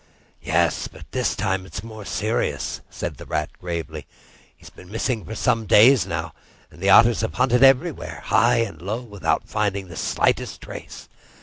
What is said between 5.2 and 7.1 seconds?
for some days now, and the